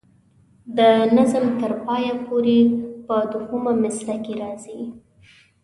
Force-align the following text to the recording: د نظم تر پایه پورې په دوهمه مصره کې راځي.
د 0.77 0.79
نظم 1.17 1.45
تر 1.61 1.71
پایه 1.85 2.13
پورې 2.25 2.59
په 3.07 3.15
دوهمه 3.31 3.73
مصره 3.83 4.15
کې 4.25 4.33
راځي. 4.43 4.81